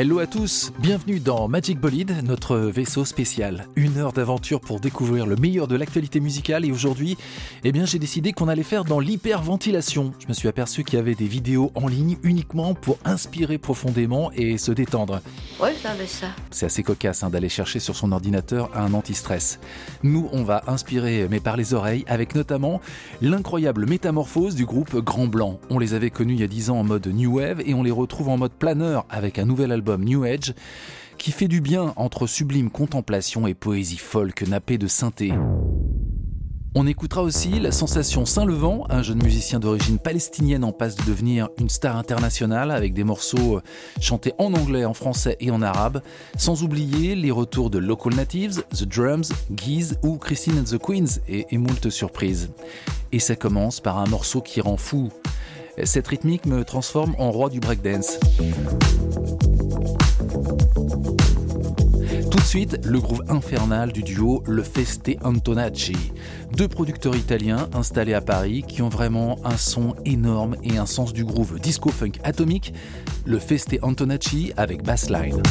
[0.00, 3.66] Hello à tous, bienvenue dans Magic Bolide, notre vaisseau spécial.
[3.76, 7.18] Une heure d'aventure pour découvrir le meilleur de l'actualité musicale et aujourd'hui,
[7.64, 10.14] eh bien j'ai décidé qu'on allait faire dans l'hyperventilation.
[10.18, 14.32] Je me suis aperçu qu'il y avait des vidéos en ligne uniquement pour inspirer profondément
[14.32, 15.20] et se détendre.
[15.60, 16.28] Ouais, j'avais ça.
[16.50, 19.60] C'est assez cocasse hein, d'aller chercher sur son ordinateur un anti-stress.
[20.02, 22.80] Nous, on va inspirer mais par les oreilles avec notamment
[23.20, 25.60] l'incroyable métamorphose du groupe Grand Blanc.
[25.68, 27.82] On les avait connus il y a 10 ans en mode New Wave et on
[27.82, 30.54] les retrouve en mode planeur avec un nouvel album New Age,
[31.18, 35.32] qui fait du bien entre sublime contemplation et poésie folk nappée de synthé.
[36.76, 41.48] On écoutera aussi la sensation Saint-Levant, un jeune musicien d'origine palestinienne en passe de devenir
[41.58, 43.62] une star internationale avec des morceaux euh,
[44.00, 46.00] chantés en anglais, en français et en arabe,
[46.38, 51.18] sans oublier les retours de Local Natives, The Drums, Geese ou Christine and the Queens
[51.26, 52.50] et, et moult surprises.
[53.10, 55.10] Et ça commence par un morceau qui rend fou.
[55.82, 58.20] Cette rythmique me transforme en roi du breakdance.
[62.40, 65.94] Ensuite, le groove infernal du duo Le Feste Antonacci.
[66.56, 71.12] Deux producteurs italiens installés à Paris qui ont vraiment un son énorme et un sens
[71.12, 72.72] du groove disco-funk atomique.
[73.26, 75.42] Le Feste Antonacci avec Bassline.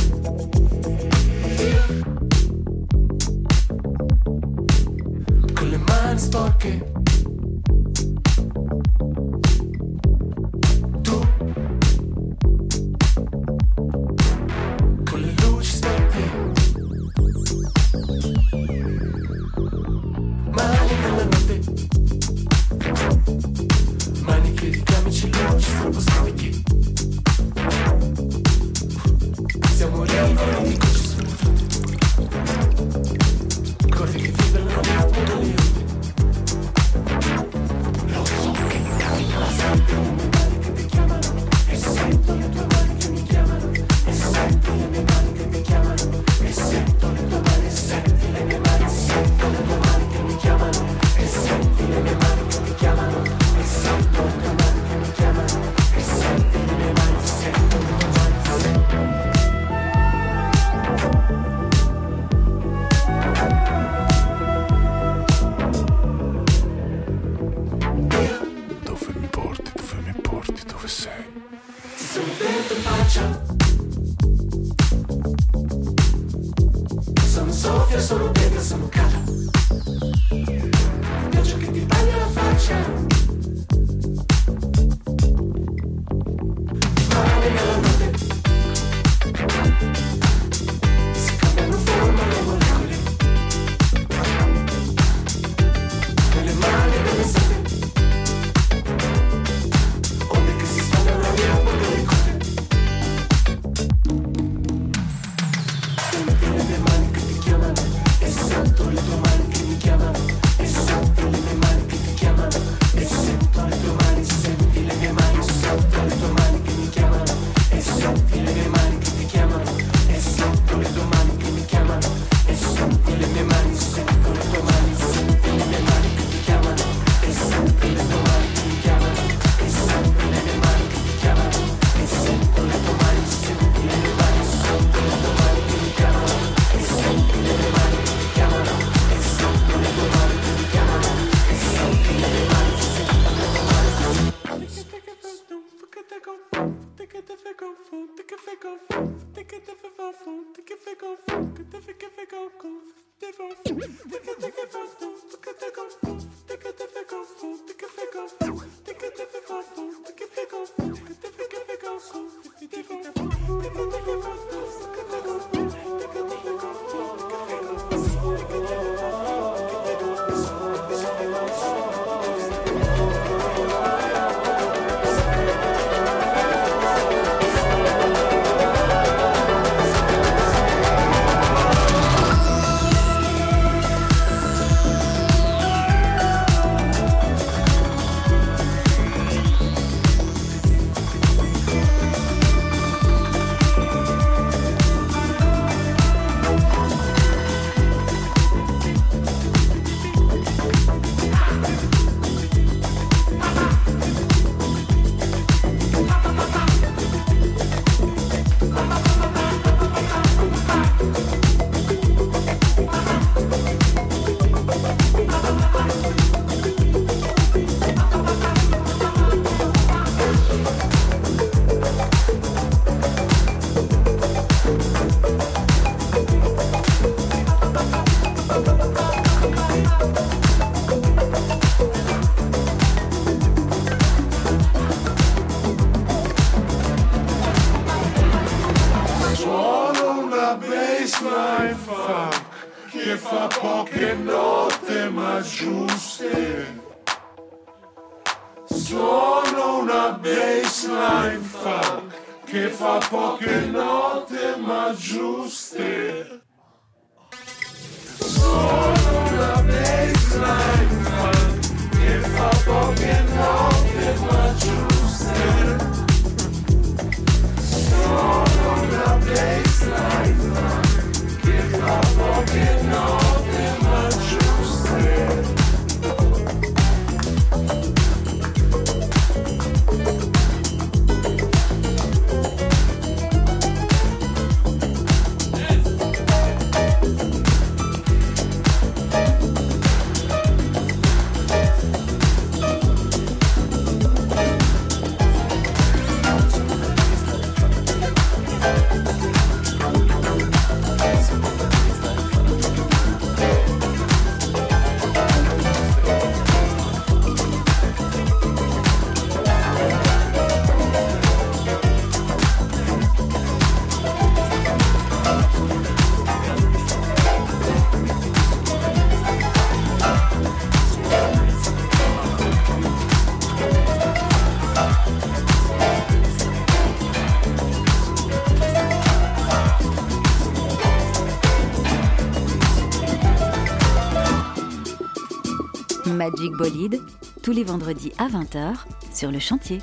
[336.59, 337.00] Bolide,
[337.41, 338.73] tous les vendredis à 20h
[339.13, 339.79] sur le chantier.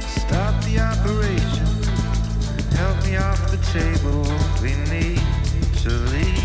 [0.00, 1.64] Stop the operation.
[2.76, 4.22] Help me off the table.
[4.60, 5.18] We need
[5.82, 6.44] to leave.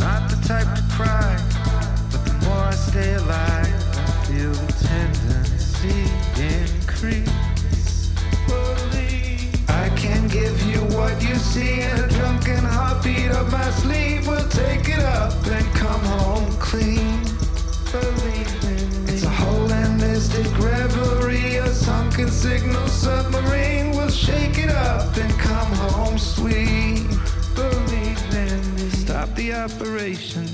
[0.00, 1.36] Not the type to cry,
[2.10, 7.30] but the more I stay alive, I feel the tendency increase.
[9.68, 11.80] I can give you what you see
[22.42, 23.92] signal submarine.
[23.92, 27.06] We'll shake it up and come home sweet.
[27.54, 28.90] Believe in me.
[28.90, 30.51] Stop the operation.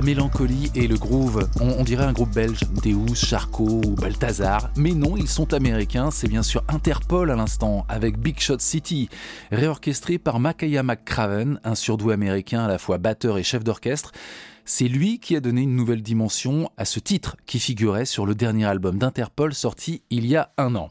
[0.00, 4.94] La mélancolie et le groove, on, dirait un groupe belge, Deus, Charcot ou Balthazar, mais
[4.94, 9.10] non, ils sont américains, c'est bien sûr Interpol à l'instant, avec Big Shot City,
[9.52, 14.12] réorchestré par Makaya McCraven, un surdoué américain à la fois batteur et chef d'orchestre.
[14.64, 18.34] C'est lui qui a donné une nouvelle dimension à ce titre qui figurait sur le
[18.34, 20.88] dernier album d'Interpol sorti il y a un an.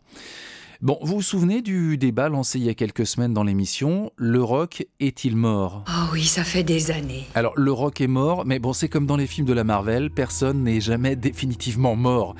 [0.82, 4.42] Bon, vous vous souvenez du débat lancé il y a quelques semaines dans l'émission Le
[4.42, 5.84] rock est-il mort?
[5.90, 7.26] Oh oui, ça fait des années.
[7.36, 10.10] Alors, le rock est mort, mais bon, c'est comme dans les films de la Marvel,
[10.10, 12.34] personne n'est jamais définitivement mort.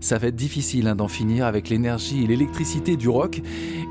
[0.00, 3.42] Ça va être difficile hein, d'en finir avec l'énergie et l'électricité du rock,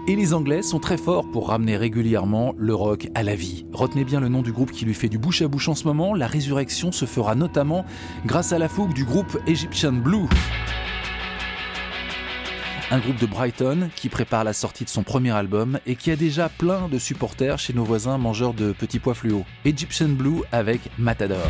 [0.07, 3.67] et les Anglais sont très forts pour ramener régulièrement le rock à la vie.
[3.71, 5.83] Retenez bien le nom du groupe qui lui fait du bouche à bouche en ce
[5.83, 7.85] moment, la résurrection se fera notamment
[8.25, 10.27] grâce à la fougue du groupe Egyptian Blue
[12.91, 16.17] un groupe de Brighton qui prépare la sortie de son premier album et qui a
[16.17, 19.45] déjà plein de supporters chez nos voisins mangeurs de petits pois fluo.
[19.63, 21.47] Egyptian Blue avec Matador.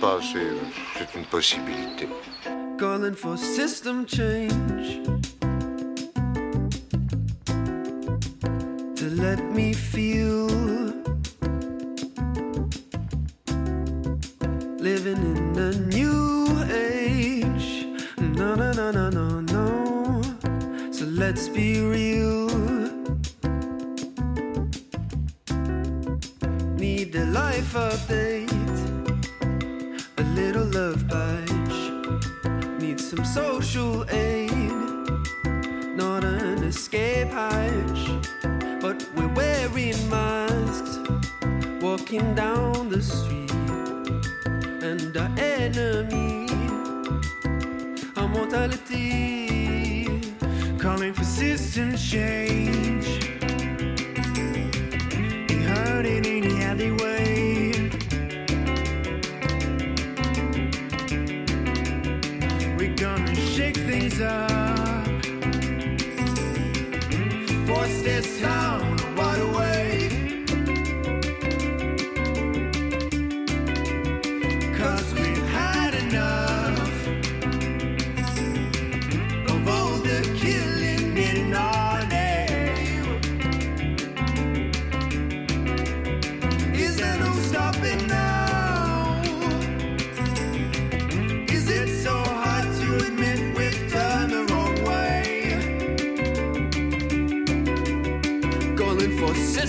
[0.00, 2.08] Pas, c'est une possibilité.
[2.78, 5.00] Calling for system change.
[8.96, 10.19] To let me feel.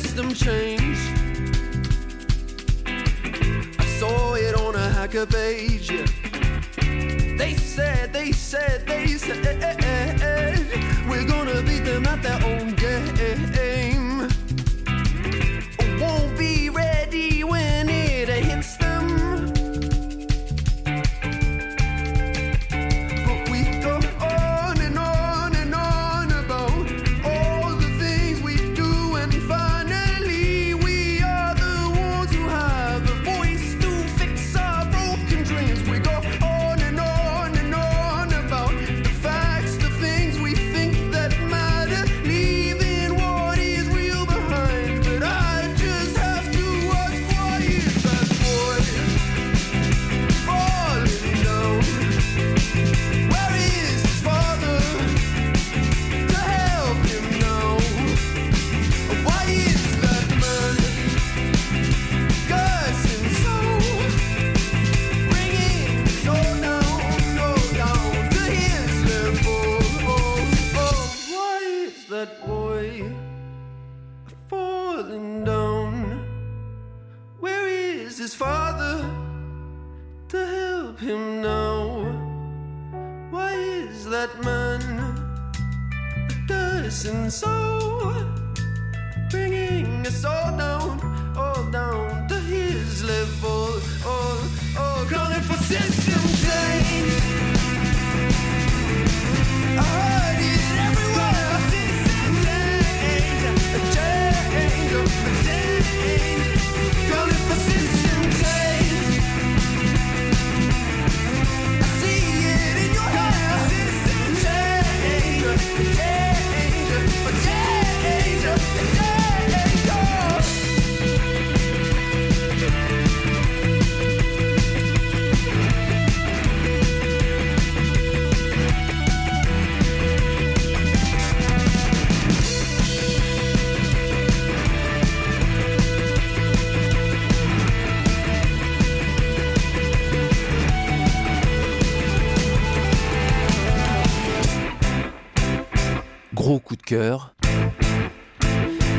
[0.02, 0.98] System change.
[3.80, 5.92] I saw it on a hacker page.
[5.92, 6.06] Yeah.
[7.38, 9.46] They said, they said, they said,
[11.08, 12.76] we're gonna beat them at their own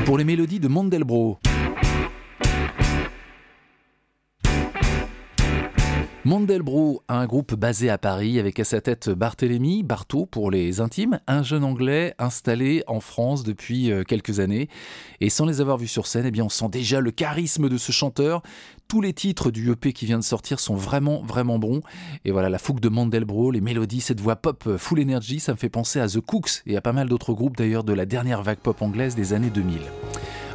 [0.06, 1.38] pour les mélodies de Mandelbrot.
[6.24, 11.18] Mandelbrot, un groupe basé à Paris avec à sa tête Barthélemy, Bartho pour les intimes,
[11.26, 14.68] un jeune anglais installé en France depuis euh, quelques années.
[15.20, 17.76] Et sans les avoir vus sur scène, eh bien on sent déjà le charisme de
[17.76, 18.42] ce chanteur.
[18.86, 21.80] Tous les titres du EP qui vient de sortir sont vraiment, vraiment bons.
[22.24, 25.50] Et voilà, la fougue de Mandelbrot, les mélodies, cette voix pop euh, full energy, ça
[25.50, 28.06] me fait penser à The Cooks et à pas mal d'autres groupes d'ailleurs de la
[28.06, 29.80] dernière vague pop anglaise des années 2000.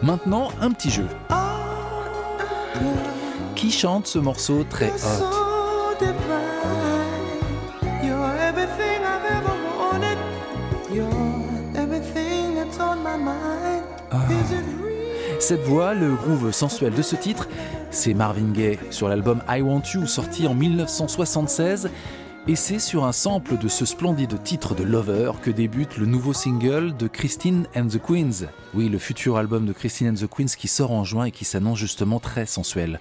[0.01, 1.08] Maintenant, un petit jeu.
[3.56, 5.47] Qui chante ce morceau très hot?
[15.48, 17.48] Cette voix, le groove sensuel de ce titre,
[17.90, 21.90] c'est Marvin Gaye sur l'album I Want You sorti en 1976
[22.50, 26.34] et c'est sur un sample de ce splendide titre de Lover que débute le nouveau
[26.34, 28.50] single de Christine and the Queens.
[28.74, 31.46] Oui, le futur album de Christine and the Queens qui sort en juin et qui
[31.46, 33.00] s'annonce justement très sensuel.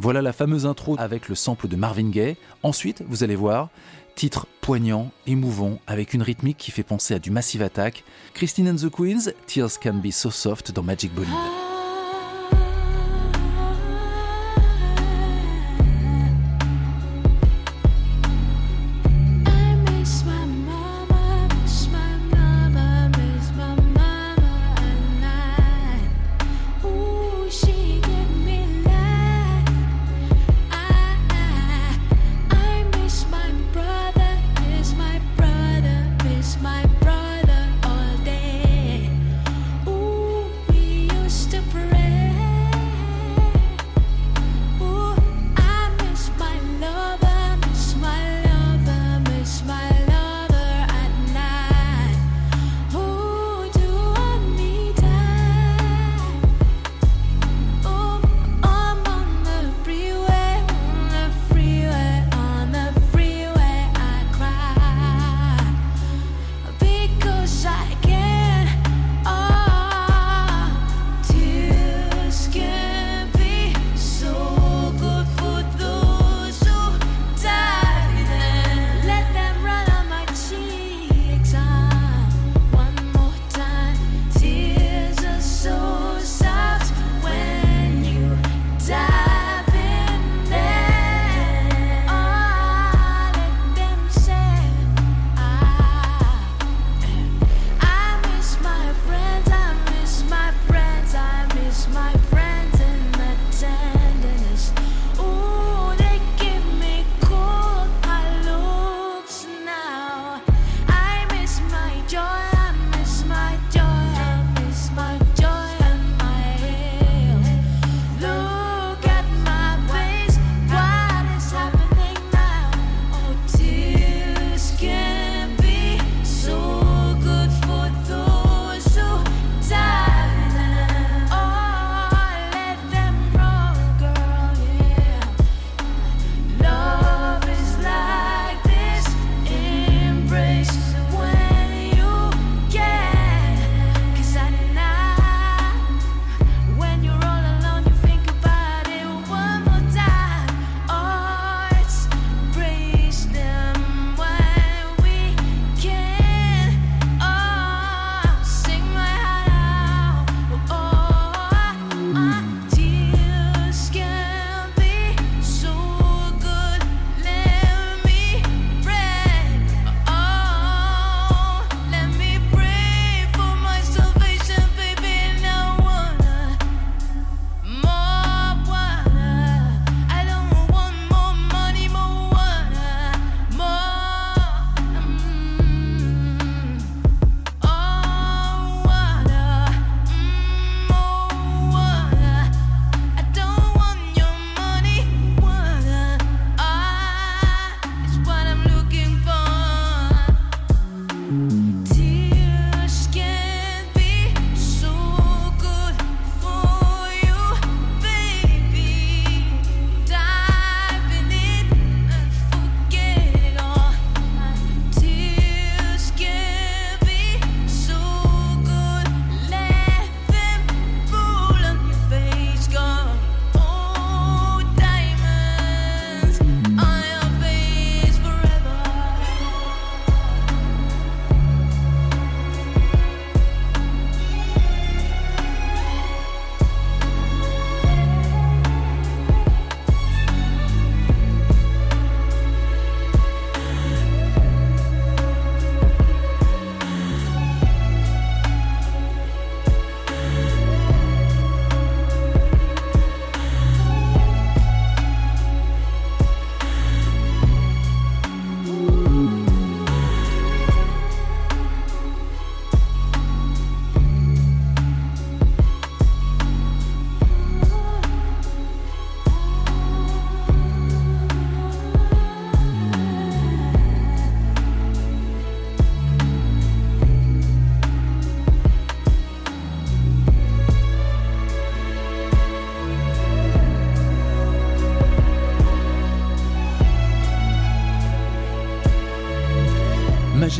[0.00, 2.36] Voilà la fameuse intro avec le sample de Marvin Gaye.
[2.64, 3.68] Ensuite, vous allez voir,
[4.16, 8.02] titre poignant, émouvant, avec une rythmique qui fait penser à du Massive Attack.
[8.32, 11.30] Christine and the Queens, Tears Can Be So Soft dans Magic Bolide.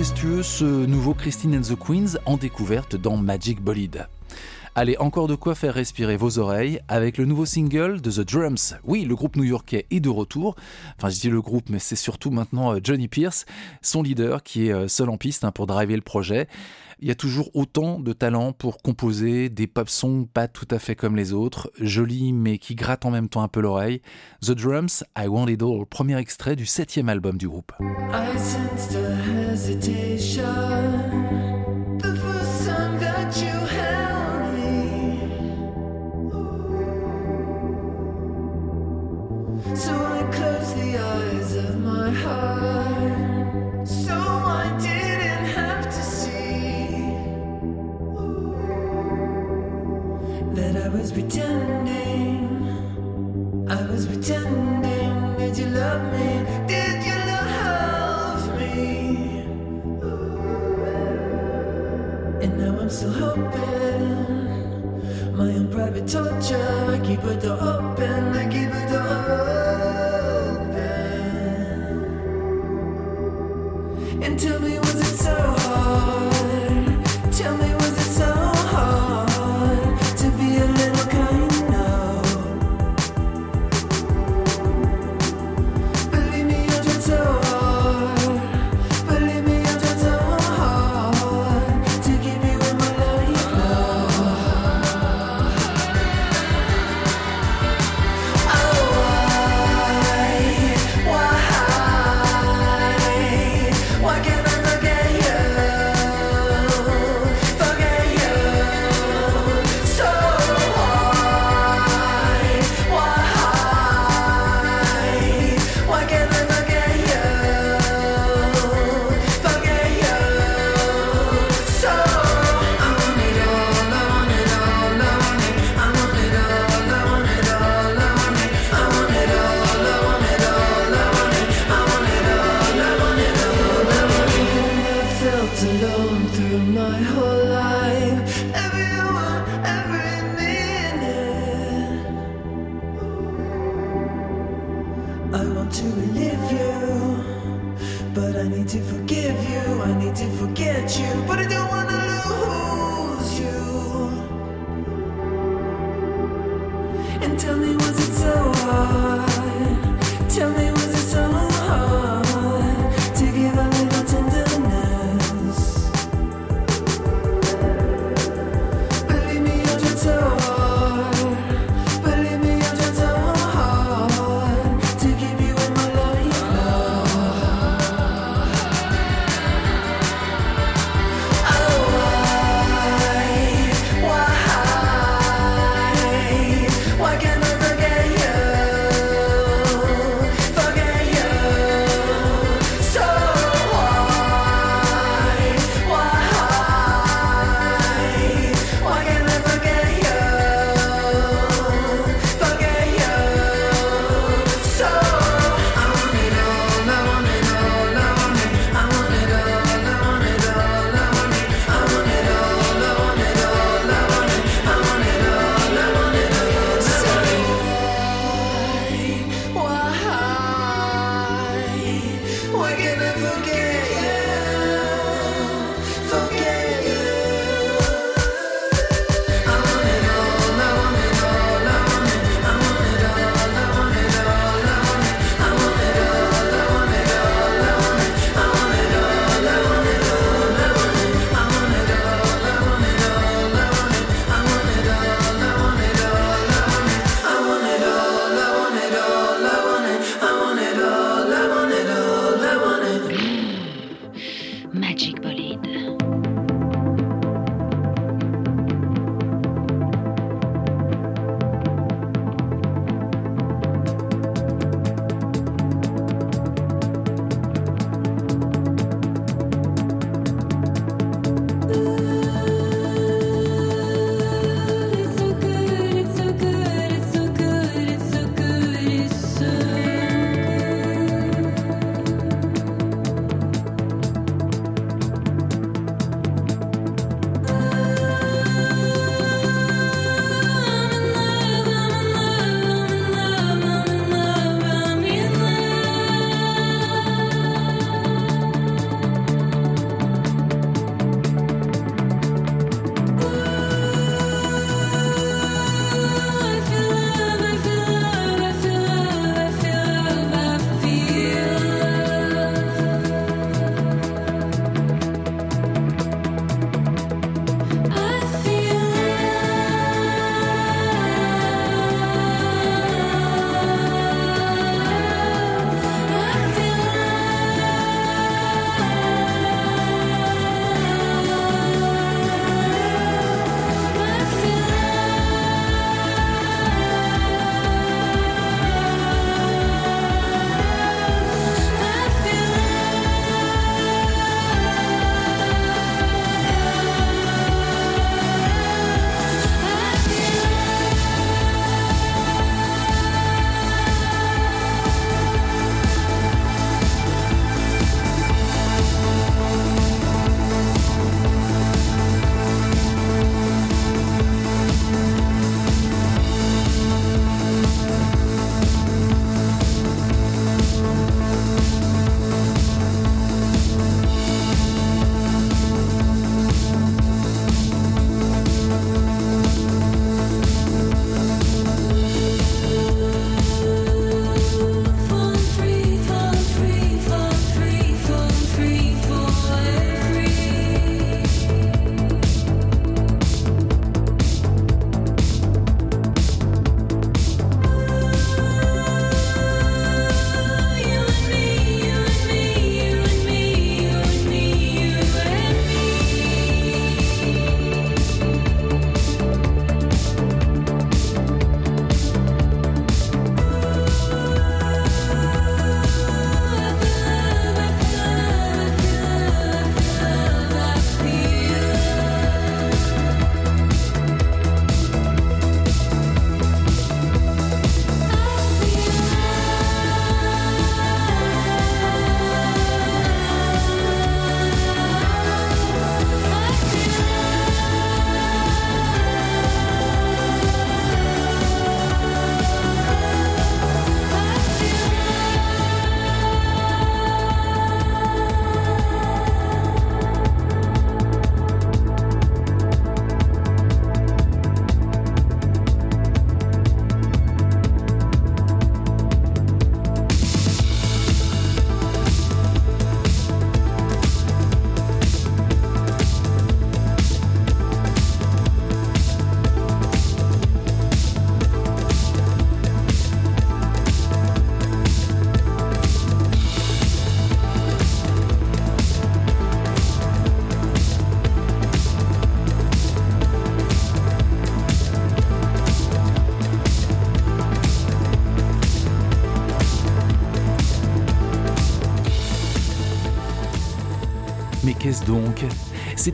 [0.02, 4.08] ce nouveau Christine and the Queens en découverte dans Magic Bolide.
[4.74, 8.74] Allez, encore de quoi faire respirer vos oreilles avec le nouveau single de The Drums.
[8.82, 10.56] Oui, le groupe new-yorkais est de retour.
[10.98, 13.46] Enfin, je dis le groupe, mais c'est surtout maintenant euh, Johnny Pierce,
[13.82, 16.48] son leader, qui est euh, seul en piste hein, pour driver le projet
[17.04, 20.78] il y a toujours autant de talent pour composer des pop songs pas tout à
[20.78, 24.00] fait comme les autres, jolis mais qui grattent en même temps un peu l'oreille.
[24.40, 27.72] The Drums, I Want It All, premier extrait du septième album du groupe.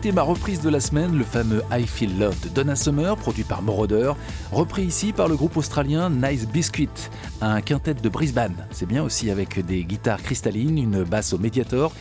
[0.02, 3.44] C'était ma reprise de la semaine, le fameux I Feel Love de Donna Summer, produit
[3.44, 4.12] par Moroder,
[4.50, 6.88] repris ici par le groupe australien Nice Biscuit,
[7.42, 8.66] un quintet de Brisbane.
[8.70, 11.92] C'est bien aussi avec des guitares cristallines, une basse au médiator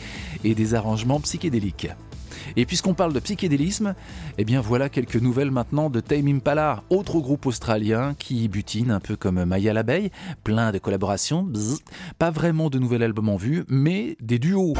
[0.44, 1.88] et des arrangements psychédéliques.
[2.56, 3.94] Et puisqu'on parle de psychédélisme,
[4.38, 9.00] eh bien voilà quelques nouvelles maintenant de Tame Impala, autre groupe australien qui butine un
[9.00, 10.10] peu comme Maya l'abeille,
[10.42, 11.46] plein de collaborations,
[12.18, 14.72] pas vraiment de nouvel album en vue, mais des duos.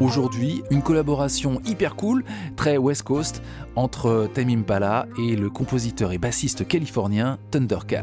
[0.00, 2.24] Aujourd'hui, une collaboration hyper cool,
[2.56, 3.42] très West Coast,
[3.76, 8.02] entre Tame Impala et le compositeur et bassiste californien Thundercat.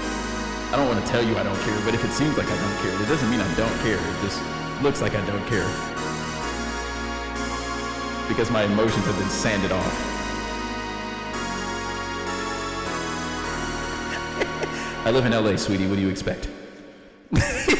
[0.71, 2.55] I don't want to tell you I don't care, but if it seems like I
[2.55, 3.97] don't care, it doesn't mean I don't care.
[3.97, 4.41] It just
[4.81, 5.67] looks like I don't care.
[8.29, 9.83] Because my emotions have been sanded off.
[15.05, 15.87] I live in LA, sweetie.
[15.87, 16.47] What do you expect?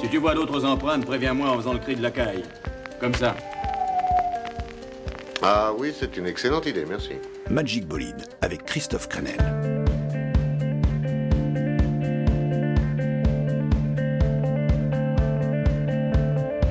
[0.00, 2.44] Si tu vois d'autres empreintes, préviens-moi en faisant le cri de la caille.
[3.00, 3.36] Comme ça.
[5.42, 7.12] Ah oui, c'est une excellente idée, merci.
[7.50, 9.36] Magic Bolide avec Christophe Crenel.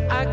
[0.10, 0.26] I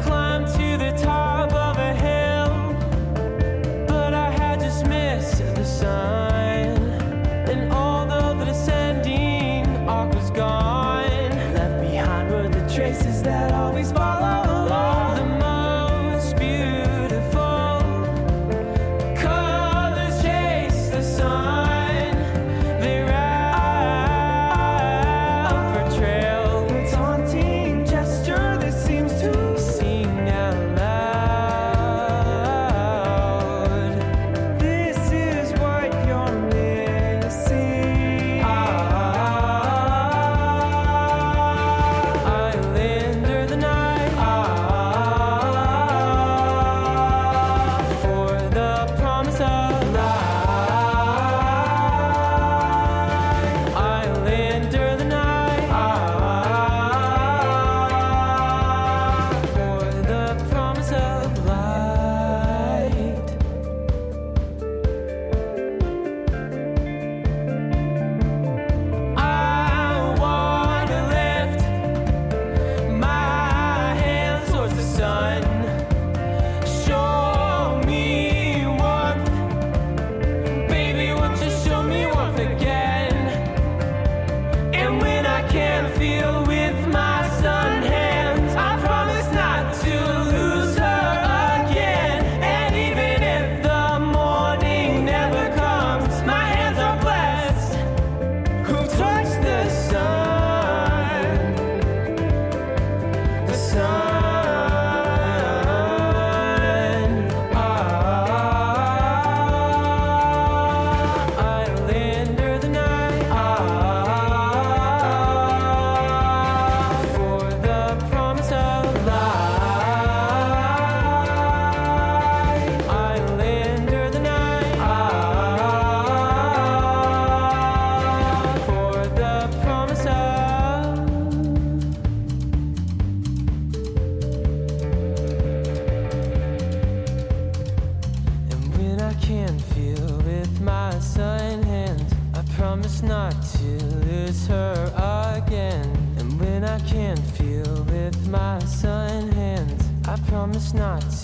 [150.75, 151.22] not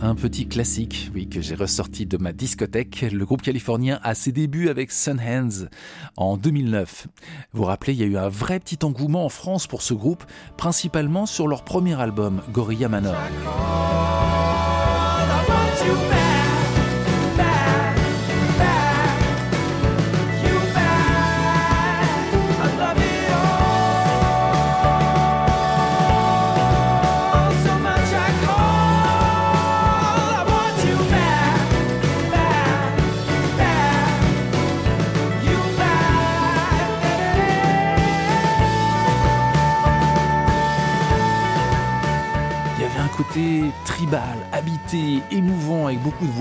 [0.00, 3.04] Un petit classique, oui, que j'ai ressorti de ma discothèque.
[3.12, 5.68] Le groupe californien a ses débuts avec Sun Hands
[6.16, 7.06] en 2009.
[7.52, 9.92] Vous vous rappelez, il y a eu un vrai petit engouement en France pour ce
[9.92, 10.24] groupe,
[10.56, 13.14] principalement sur leur premier album, Gorilla Manor.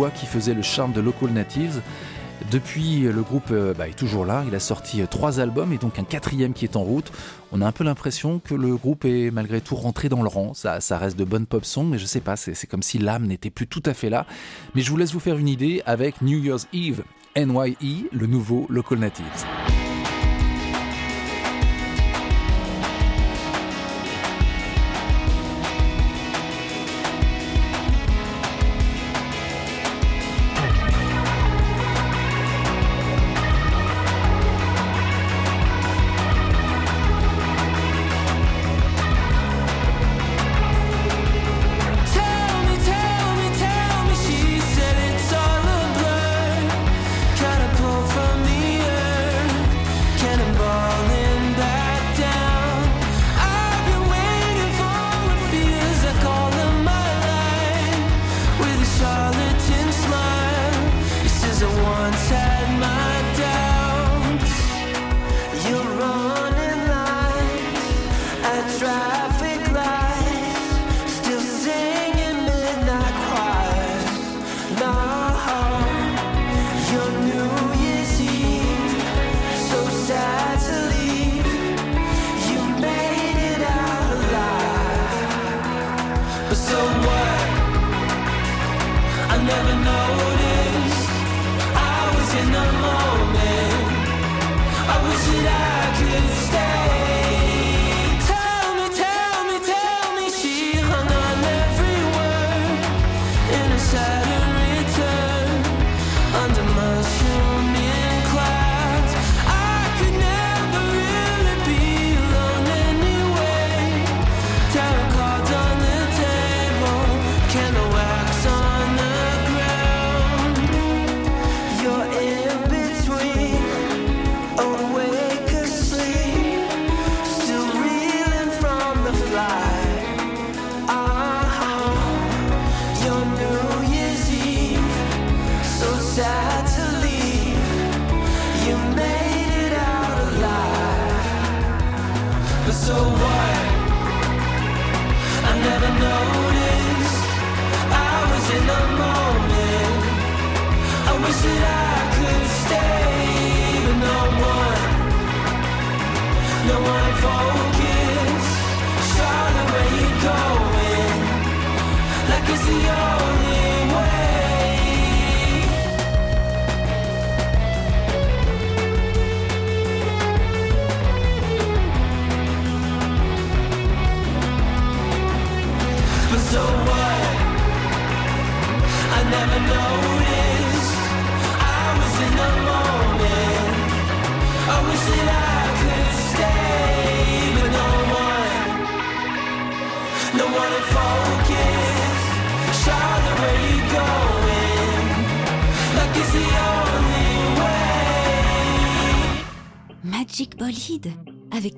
[0.09, 1.81] Qui faisaient le charme de Local Natives.
[2.49, 4.43] Depuis, le groupe euh, bah, est toujours là.
[4.47, 7.11] Il a sorti euh, trois albums et donc un quatrième qui est en route.
[7.51, 10.53] On a un peu l'impression que le groupe est malgré tout rentré dans le rang.
[10.53, 13.27] Ça, ça reste de bonnes pop songs, mais je sais pas, c'est comme si l'âme
[13.27, 14.25] n'était plus tout à fait là.
[14.73, 17.03] Mais je vous laisse vous faire une idée avec New Year's Eve,
[17.35, 19.45] NYE, le nouveau Local Natives.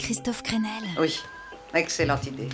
[0.04, 0.84] Christophe Crenel.
[0.99, 1.18] Oui,
[1.74, 2.49] excellente idée.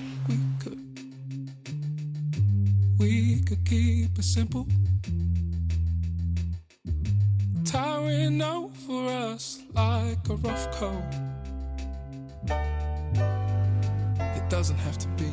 [3.00, 4.68] We could keep it simple.
[7.66, 11.04] Towering over us like a rough coat.
[14.36, 15.32] It doesn't have to be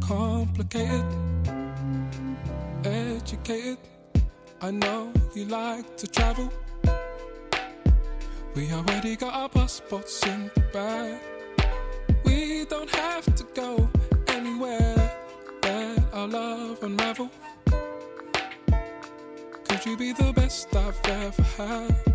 [0.00, 1.04] complicated,
[2.84, 3.78] educated.
[4.60, 6.52] I know you like to travel.
[8.58, 11.20] We already got our passports in the bag.
[12.24, 13.88] We don't have to go
[14.26, 15.12] anywhere.
[15.62, 17.30] Let our love unravel.
[19.68, 22.07] Could you be the best I've ever had?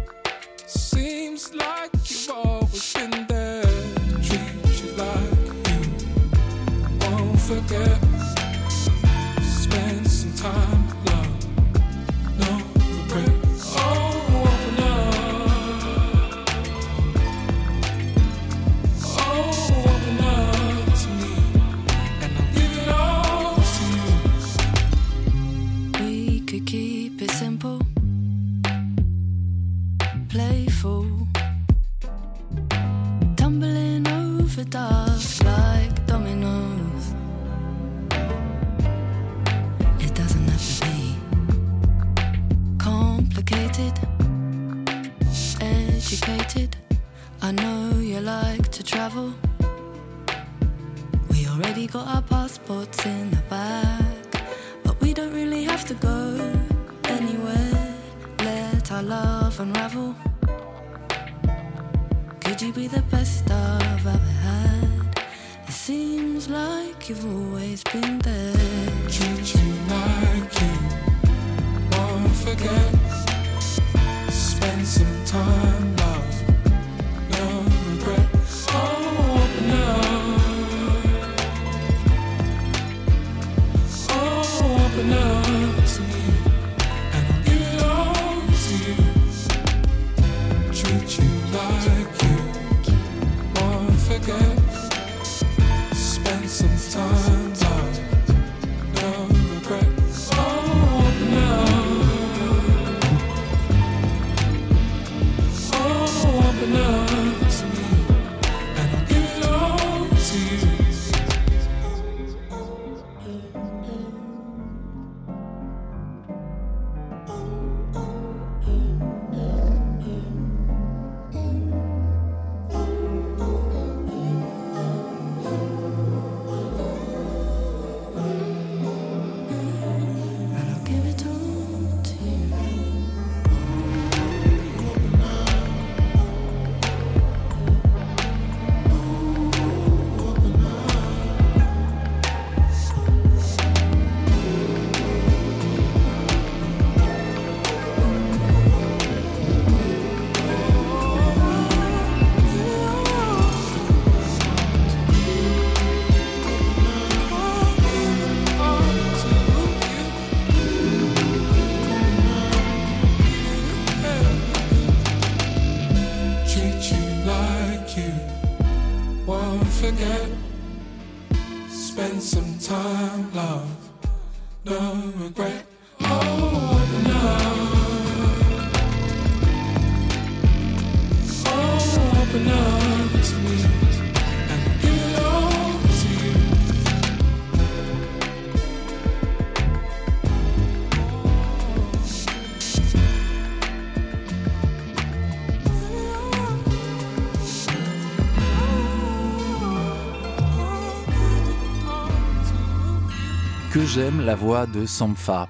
[203.93, 205.47] J'aime la voix de Sampha.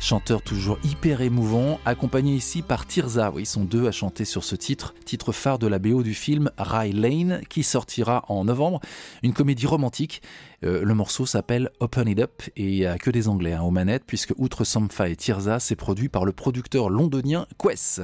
[0.00, 3.30] Chanteur toujours hyper émouvant, accompagné ici par Tirza.
[3.30, 6.14] Oui, ils sont deux à chanter sur ce titre, titre phare de la BO du
[6.14, 8.80] film Rye Lane, qui sortira en novembre.
[9.22, 10.22] Une comédie romantique.
[10.64, 13.62] Euh, le morceau s'appelle Open It Up et il n'y a que des Anglais hein,
[13.62, 18.00] aux manettes, puisque outre Sampha et Tirza, c'est produit par le producteur londonien Quest.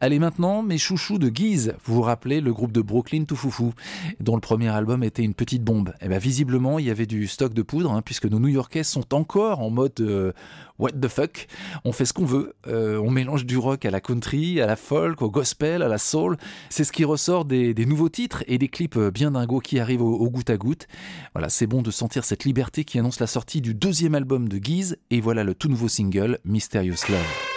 [0.00, 1.74] Allez maintenant, mes chouchous de Guise.
[1.84, 3.74] Vous vous rappelez le groupe de Brooklyn Tout Foufou,
[4.20, 5.92] dont le premier album était une petite bombe.
[6.00, 9.14] Et bien visiblement, il y avait du stock de poudre, hein, puisque nos New-Yorkais sont
[9.14, 10.32] encore en mode euh,
[10.78, 11.46] what the fuck.
[11.84, 12.54] On fait ce qu'on veut.
[12.66, 15.98] Euh, on mélange du rock à la country, à la folk, au gospel, à la
[15.98, 16.36] soul.
[16.70, 20.14] C'est ce qui ressort des, nouveaux titres et des clips bien dingos qui arrivent au,
[20.14, 20.86] au goutte à goutte.
[21.34, 24.58] Voilà, c'est bon de sentir cette liberté qui annonce la sortie du deuxième album de
[24.58, 24.98] Guise.
[25.10, 27.53] Et voilà le tout nouveau single, Mysterious Love.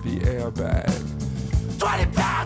[0.00, 1.78] The airbag.
[1.78, 2.45] 20 pounds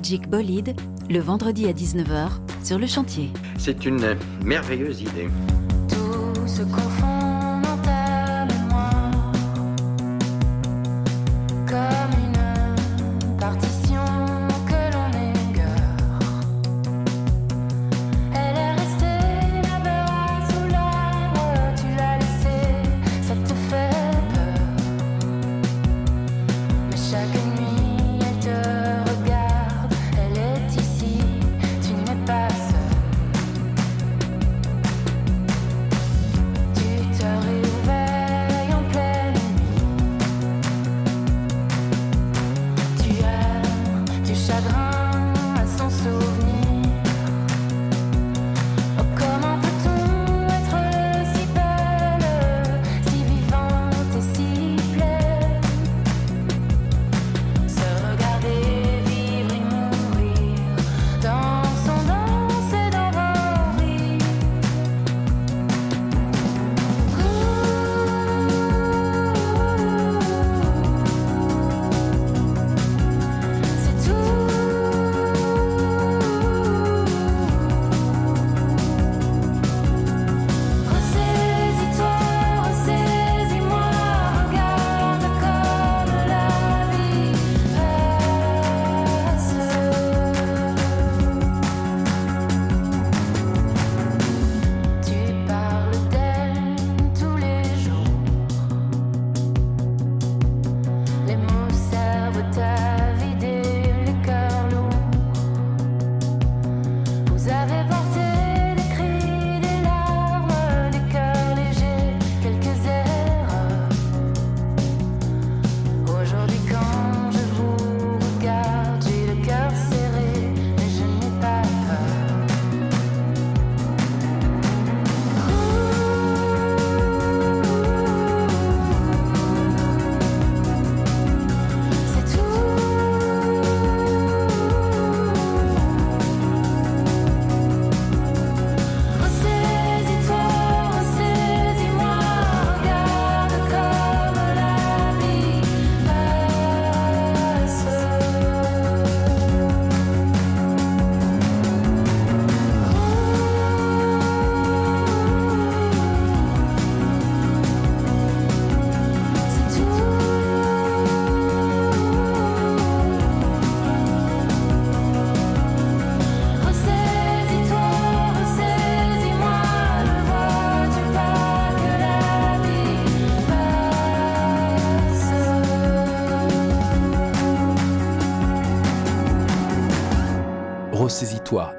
[0.00, 0.74] Magic Bolide,
[1.10, 2.30] le vendredi à 19h
[2.64, 3.28] sur le chantier.
[3.58, 5.28] C'est une merveilleuse idée.
[5.90, 6.62] Tout se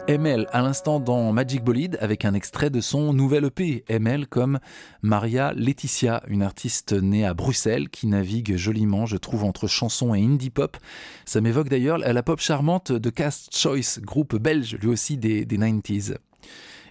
[0.07, 3.85] ML à l'instant dans Magic Bolide avec un extrait de son nouvel EP.
[3.87, 4.59] ML comme
[5.01, 10.21] Maria Laetitia, une artiste née à Bruxelles qui navigue joliment, je trouve, entre chansons et
[10.21, 10.75] indie pop.
[11.25, 15.57] Ça m'évoque d'ailleurs la pop charmante de Cast Choice, groupe belge lui aussi des, des
[15.57, 16.17] 90s.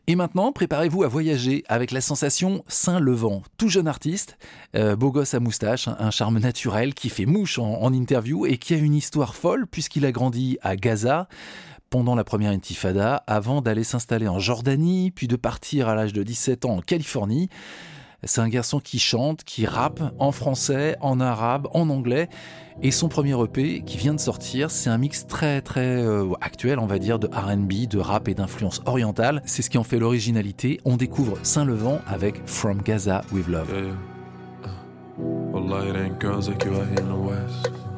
[0.07, 3.43] Et maintenant, préparez-vous à voyager avec la sensation Saint-Levant.
[3.59, 4.39] Tout jeune artiste,
[4.75, 8.75] euh, beau gosse à moustache, un, charme naturel qui fait mouche en interview et qui
[8.75, 11.29] a une histoire folle puisqu'il a grandi à Gaza
[11.91, 16.23] pendant la première intifada avant d'aller s'installer en Jordanie, puis de partir à l'âge de
[16.23, 17.49] 17 ans en Californie.
[18.25, 22.29] C'est un garçon qui chante, qui rappe en français, en arabe, en anglais.
[22.83, 26.79] Et son premier EP qui vient de sortir, c'est un mix très très euh, actuel,
[26.79, 29.43] on va dire, de RB, de rap et d'influence orientale.
[29.47, 30.81] C'est ce qui en fait l'originalité.
[30.85, 33.69] On découvre Saint-Levant avec From Gaza with Love.
[36.93, 37.90] Ain't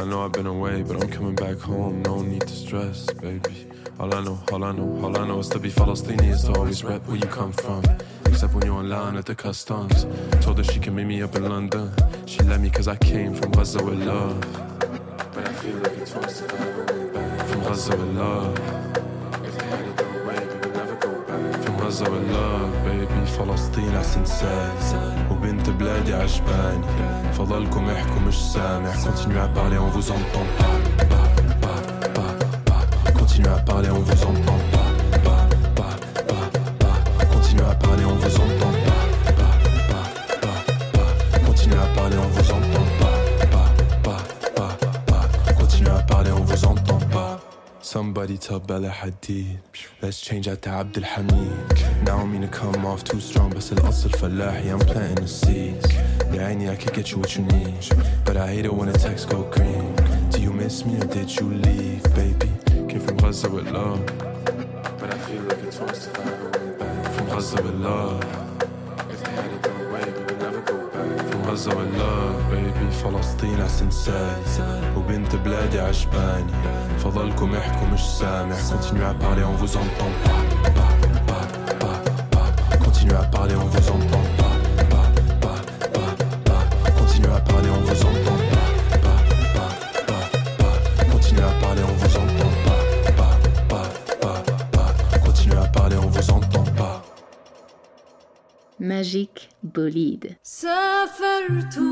[0.00, 2.00] I know I've been away, but I'm coming back home.
[2.02, 3.66] No need to stress, baby.
[3.98, 6.54] All I know, all I know, all I know is to be Palestinian is to
[6.54, 7.82] always rep where you come from.
[8.24, 10.06] Except when you're in line at the customs.
[10.40, 11.92] Told her she can meet me up in London.
[12.24, 14.40] She let me cause I came from Gaza with love.
[15.34, 17.46] But I feel like it's twice if I ever back.
[17.48, 18.69] From Gaza with love.
[21.89, 21.89] back.
[21.89, 23.05] From Gaza with love, baby.
[23.25, 24.69] فلسطين أحسن ساي
[25.31, 26.87] وبنت بلادي عجباني
[27.33, 30.77] فضلكم احكوا مش سامع Continuez à parler, on vous entend pas
[31.11, 31.27] Pas,
[31.63, 31.81] pas,
[32.17, 32.33] pas,
[32.67, 33.11] pas.
[33.19, 34.89] Continuez à parler, on vous entend pas
[35.25, 35.43] Pas,
[35.77, 35.95] pas,
[36.29, 36.47] pas,
[36.81, 37.25] pas.
[37.33, 39.03] Continuez à parler, on vous entend pas
[39.39, 39.55] Pas,
[39.89, 40.07] pas,
[40.43, 40.59] pas,
[40.95, 41.39] pas.
[41.47, 43.17] Continuez à parler, on vous entend pas
[43.53, 43.69] Pas,
[44.05, 44.21] pas,
[44.57, 44.73] pas,
[45.09, 45.53] pas.
[45.59, 47.39] Continuez à parler, on vous entend pas
[47.81, 49.59] Somebody tell Bella Hadid
[50.01, 53.71] Let's change out to Abdul Hamid Now I mean to come off too strong بس
[53.73, 55.93] الأصل فلاحي I'm planting the seeds
[56.33, 57.73] يا عيني I could get you what you need
[58.25, 59.95] But I hate it when the texts go green
[60.31, 62.49] Do you miss me or did you leave, baby?
[62.89, 64.05] Came from Gaza with love
[64.99, 68.38] But I feel like it's worse if I ever went back From Gaza with love
[71.59, 74.41] back From Gaza with love, baby فلسطين أحسن ساي
[74.97, 76.51] وبنت بلادي عجباني
[76.99, 80.41] فضلكم احكوا مش سامع Continuez à parler, on vous entend pas
[80.79, 80.93] Pas,
[81.29, 81.45] pas,
[81.81, 81.97] pas,
[82.31, 82.77] pas.
[82.85, 84.55] Continuez à parler, on vous entend pas
[84.91, 85.07] Pas,
[85.43, 85.59] pas,
[85.95, 86.11] pas,
[86.47, 86.91] pas.
[86.99, 88.69] Continuez à parler, on vous entend pas
[89.05, 89.21] Pas,
[89.55, 89.71] pas,
[90.09, 90.25] pas,
[90.59, 91.05] pas.
[91.11, 92.81] Continuez à parler, on vous entend pas
[93.19, 93.35] Pas,
[93.71, 93.87] pas,
[94.23, 94.39] pas,
[94.75, 95.19] pas.
[95.25, 97.03] Continuez à parler, on vous entend pas
[98.79, 100.37] Magique Bolide.
[101.18, 101.89] varför tog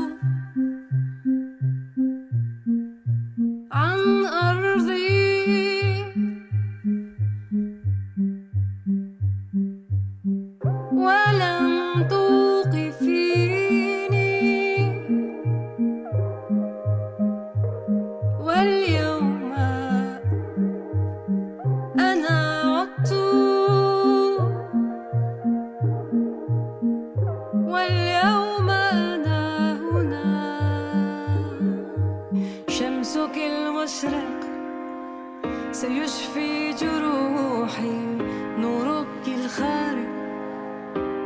[33.19, 34.39] شمسك المشرق
[35.71, 37.99] سيشفي جروحي
[38.57, 40.09] نورك الخارق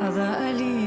[0.01, 0.82] أضاء لي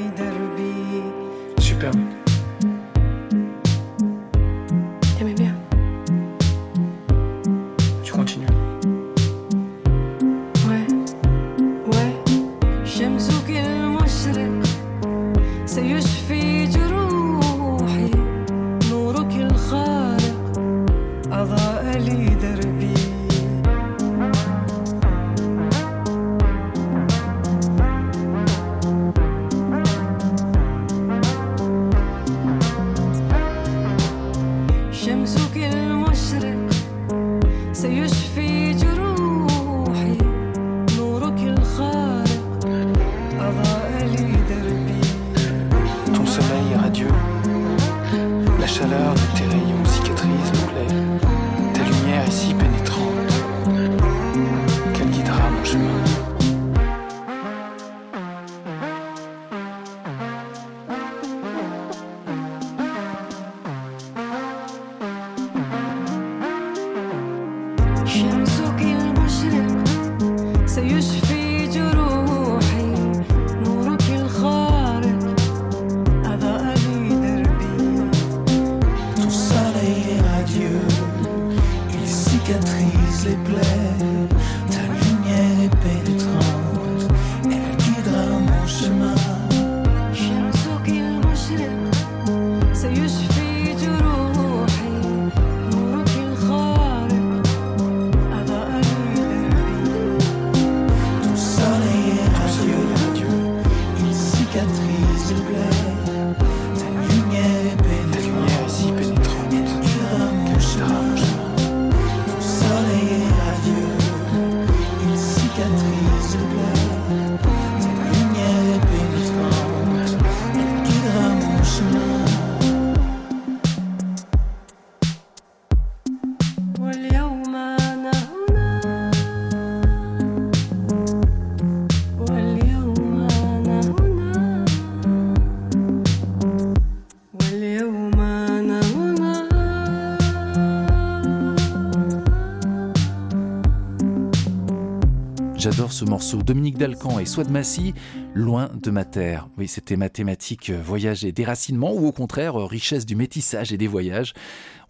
[145.97, 146.42] ce morceau.
[146.42, 147.94] Dominique Dalcan et Swad Massy,
[148.34, 149.49] Loin de ma terre.
[149.57, 153.78] Oui, c'était mathématiques, euh, voyage et déracinement, ou au contraire, euh, richesse du métissage et
[153.78, 154.34] des voyages.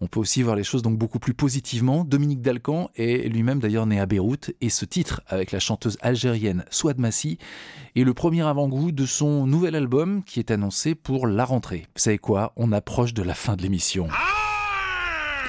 [0.01, 2.03] On peut aussi voir les choses donc beaucoup plus positivement.
[2.03, 6.65] Dominique Dalcan est lui-même d'ailleurs né à Beyrouth, et ce titre, avec la chanteuse algérienne
[6.71, 7.37] Swad Massi,
[7.95, 11.85] est le premier avant-goût de son nouvel album qui est annoncé pour la rentrée.
[11.95, 12.51] Vous savez quoi?
[12.57, 14.09] On approche de la fin de l'émission.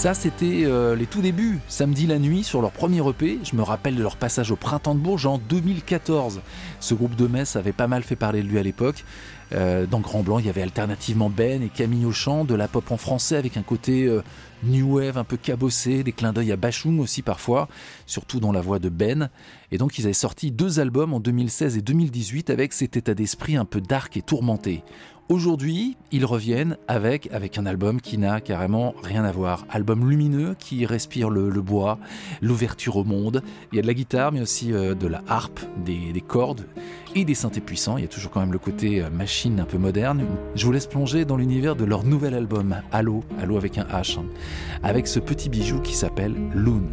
[0.00, 3.38] Ça, c'était euh, les tout débuts, samedi la nuit, sur leur premier EP.
[3.44, 6.40] Je me rappelle de leur passage au Printemps de Bourges en 2014.
[6.80, 9.04] Ce groupe de Metz avait pas mal fait parler de lui à l'époque.
[9.52, 12.90] Euh, dans Grand Blanc, il y avait alternativement Ben et Camille Auchan, de la pop
[12.90, 14.22] en français avec un côté euh,
[14.62, 17.68] new wave un peu cabossé, des clins d'œil à Bachung aussi parfois,
[18.06, 19.28] surtout dans la voix de Ben.
[19.70, 23.56] Et donc ils avaient sorti deux albums en 2016 et 2018 avec cet état d'esprit
[23.56, 24.82] un peu dark et tourmenté.
[25.30, 29.64] Aujourd'hui, ils reviennent avec, avec un album qui n'a carrément rien à voir.
[29.70, 32.00] Album lumineux qui respire le, bois,
[32.42, 33.40] l'ouverture au monde.
[33.70, 36.66] Il y a de la guitare, mais aussi euh, de la harpe, des, des, cordes
[37.14, 37.96] et des synthés puissants.
[37.96, 40.26] Il y a toujours quand même le côté euh, machine un peu moderne.
[40.56, 44.18] Je vous laisse plonger dans l'univers de leur nouvel album, Halo, Halo avec un H,
[44.18, 44.24] hein,
[44.82, 46.88] avec ce petit bijou qui s'appelle Loon.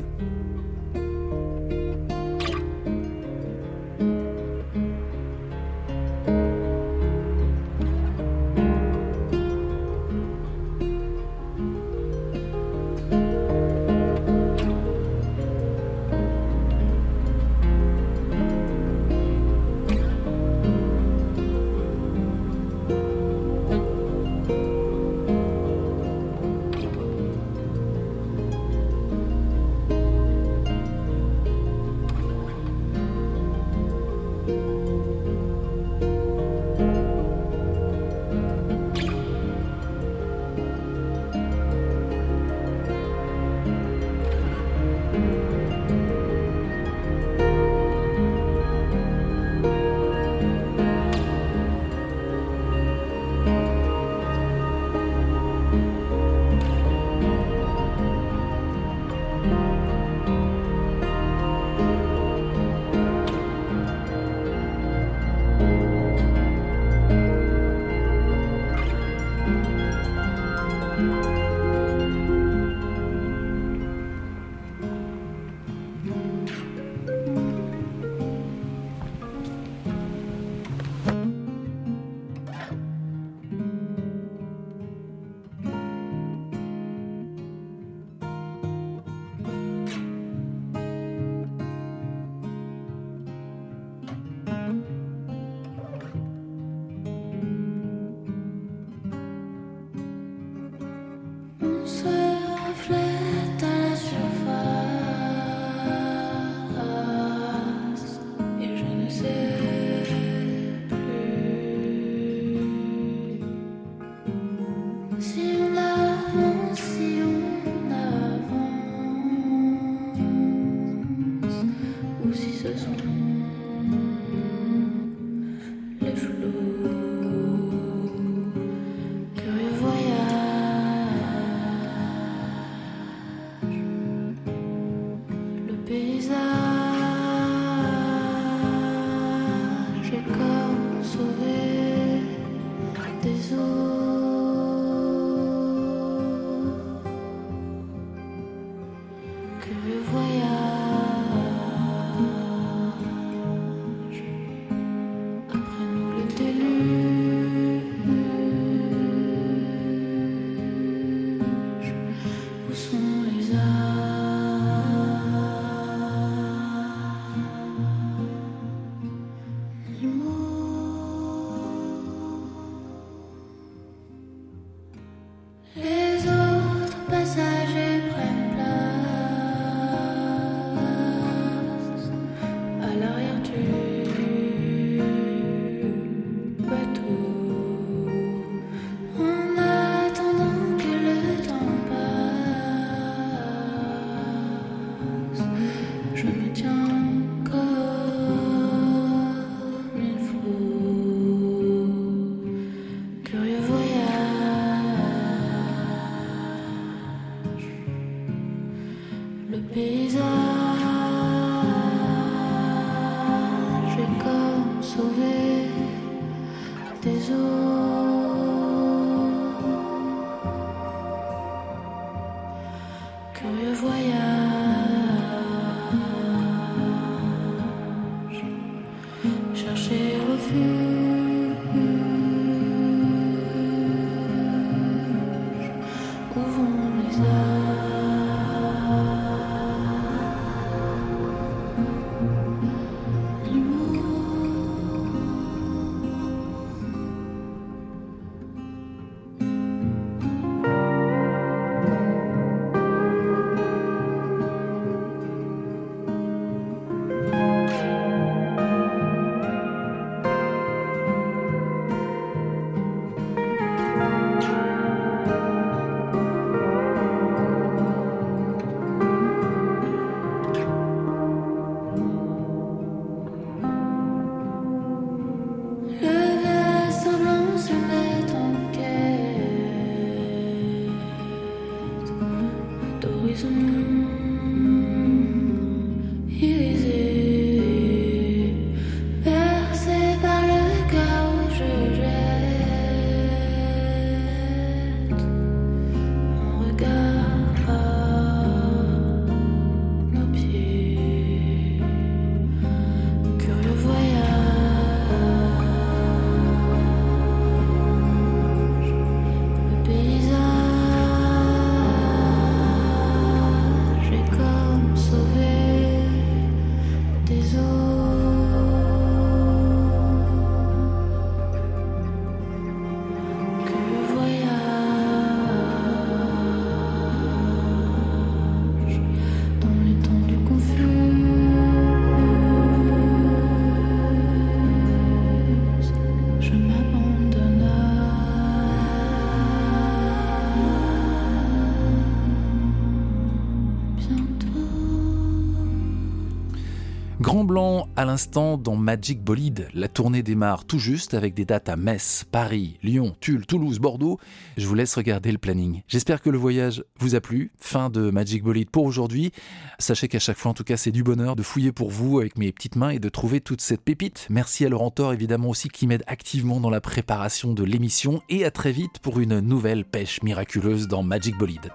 [347.37, 349.67] Grand Blanc à l'instant dans Magic Bolide.
[349.75, 354.19] La tournée démarre tout juste avec des dates à Metz, Paris, Lyon, Tulle, Toulouse, Bordeaux.
[354.57, 355.83] Je vous laisse regarder le planning.
[355.87, 357.51] J'espère que le voyage vous a plu.
[357.59, 359.33] Fin de Magic Bolide pour aujourd'hui.
[359.77, 362.39] Sachez qu'à chaque fois, en tout cas, c'est du bonheur de fouiller pour vous avec
[362.39, 364.25] mes petites mains et de trouver toute cette pépite.
[364.31, 368.23] Merci à Laurent Thor, évidemment aussi, qui m'aide activement dans la préparation de l'émission.
[368.29, 371.71] Et à très vite pour une nouvelle pêche miraculeuse dans Magic Bolide.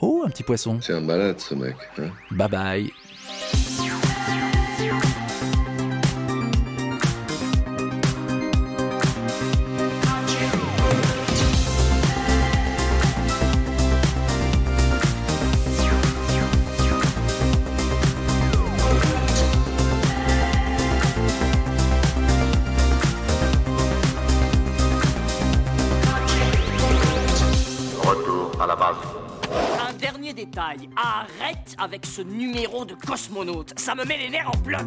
[0.00, 0.78] Oh, un petit poisson.
[0.80, 1.76] C'est un malade ce mec.
[1.98, 2.92] Hein Bye bye.
[28.68, 34.58] Un dernier détail, arrête avec ce numéro de cosmonaute, ça me met les nerfs en
[34.58, 34.82] bloc.